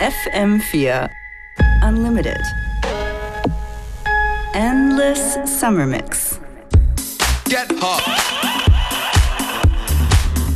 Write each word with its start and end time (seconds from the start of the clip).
FM4 0.00 1.08
Unlimited. 1.82 2.40
Endless 4.52 5.38
Summer 5.46 5.86
Mix. 5.86 6.38
Get 7.48 7.72
hot. 7.80 8.02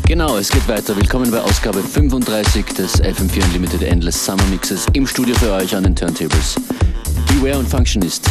Genau, 0.04 0.37
es 0.37 0.50
geht 0.50 0.68
weiter. 0.68 0.95
Willkommen 0.95 1.30
bei 1.30 1.40
Ausgabe 1.40 1.82
35 1.82 2.66
des 2.66 3.03
FM4 3.03 3.42
Unlimited 3.45 3.82
Endless 3.82 4.22
Summer 4.22 4.45
Mixes 4.50 4.87
im 4.92 5.06
Studio 5.06 5.34
für 5.37 5.52
euch 5.52 5.75
an 5.75 5.84
den 5.84 5.96
Turntables. 5.96 6.57
Beware 7.29 7.61
und 7.61 7.68
Functionist. 7.68 8.29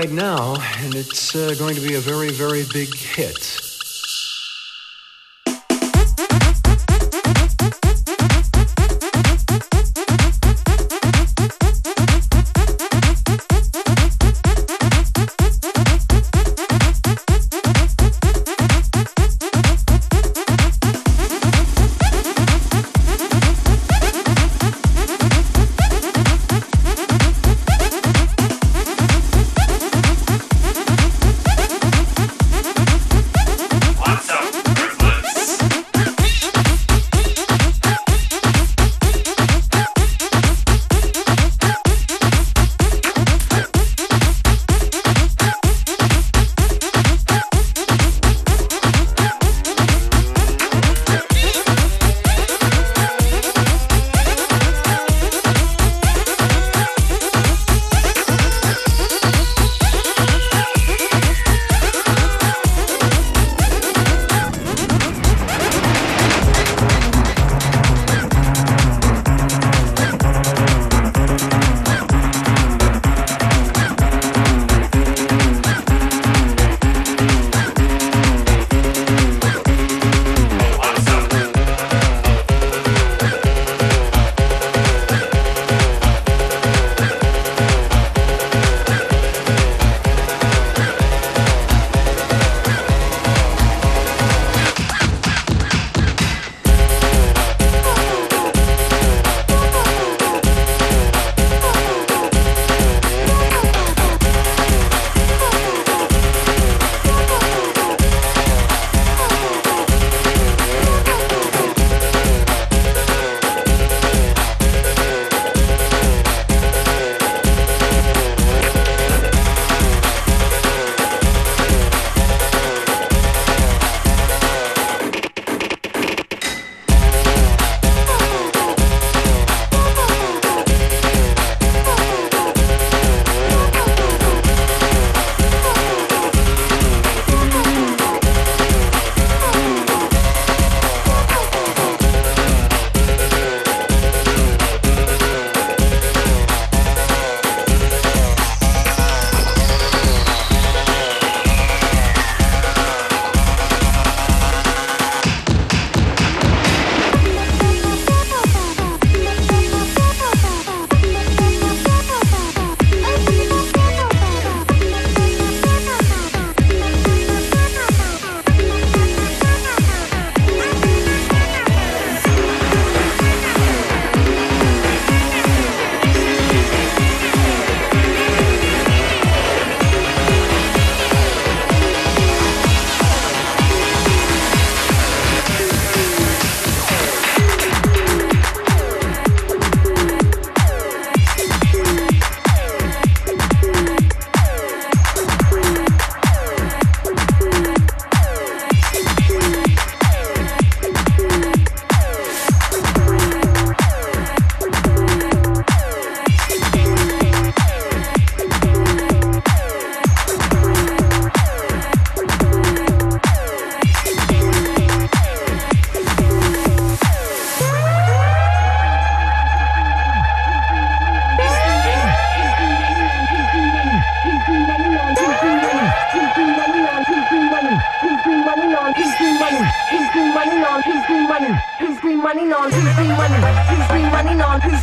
Right 0.00 0.12
now, 0.12 0.56
and 0.78 0.94
it's 0.94 1.36
uh, 1.36 1.54
going 1.58 1.74
to 1.74 1.80
be 1.82 1.94
a 1.94 2.00
very, 2.00 2.30
very 2.30 2.64
big 2.72 2.94
hit. 2.94 3.49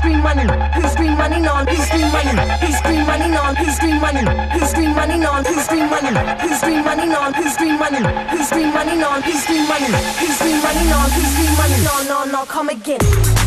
green 0.07 0.23
running, 0.23 0.47
who's 0.71 0.95
green 0.95 1.15
running 1.17 1.47
on, 1.47 1.67
who's 1.67 1.89
green 1.89 2.11
running, 2.13 2.37
who's 2.63 2.81
green 2.81 3.05
running 3.05 3.35
on, 3.35 3.55
who's 3.55 3.77
green 3.79 3.99
running, 3.99 4.27
who's 4.51 4.73
green 4.73 4.93
running 4.95 5.25
on, 5.25 5.43
who's 5.43 5.67
green 5.67 5.89
running, 5.89 6.15
who's 6.39 6.59
green 6.61 6.83
running 6.83 7.13
on, 7.13 7.33
who's 7.33 7.57
green 7.57 7.77
running, 7.77 8.03
who's 8.31 8.49
green 8.49 8.73
running 8.73 9.03
on, 9.03 9.21
who's 9.21 9.45
green 9.45 9.67
running, 9.67 9.91
who's 9.91 10.37
green 10.39 10.61
running 10.63 10.91
on, 10.93 11.09
who's 11.11 11.35
green 11.35 11.53
running 11.59 11.87
on, 11.87 12.07
on, 12.07 12.35
on, 12.35 12.47
come 12.47 12.69
again. 12.69 13.47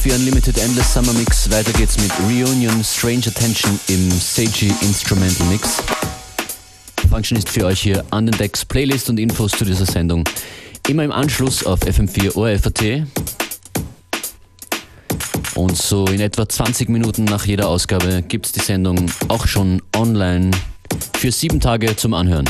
FM4 0.00 0.14
Unlimited 0.14 0.58
Endless 0.58 0.94
Summer 0.94 1.12
Mix. 1.12 1.50
Weiter 1.50 1.72
geht's 1.72 1.96
mit 1.98 2.10
Reunion 2.20 2.82
Strange 2.82 3.26
Attention 3.26 3.78
im 3.88 4.10
Seiji 4.10 4.72
Instrumental 4.80 5.46
Mix. 5.48 5.76
Function 7.10 7.36
ist 7.36 7.50
für 7.50 7.66
euch 7.66 7.80
hier 7.80 8.04
an 8.10 8.26
den 8.26 8.36
Decks 8.38 8.64
Playlist 8.64 9.10
und 9.10 9.18
Infos 9.18 9.52
zu 9.52 9.64
dieser 9.64 9.84
Sendung 9.84 10.24
immer 10.88 11.04
im 11.04 11.12
Anschluss 11.12 11.66
auf 11.66 11.80
FM4 11.82 12.34
ORFAT. 12.34 13.06
Und 15.54 15.76
so 15.76 16.06
in 16.06 16.20
etwa 16.20 16.48
20 16.48 16.88
Minuten 16.88 17.24
nach 17.24 17.44
jeder 17.44 17.68
Ausgabe 17.68 18.22
gibt's 18.26 18.52
die 18.52 18.60
Sendung 18.60 19.10
auch 19.28 19.46
schon 19.46 19.82
online 19.94 20.50
für 21.18 21.30
sieben 21.30 21.60
Tage 21.60 21.94
zum 21.96 22.14
Anhören. 22.14 22.48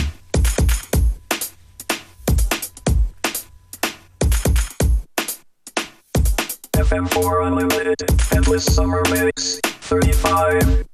FM4 6.91 7.47
Unlimited, 7.47 8.03
Endless 8.35 8.65
Summer 8.65 9.01
Mix, 9.11 9.61
35. 9.63 10.90